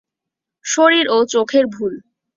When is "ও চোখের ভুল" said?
1.09-1.93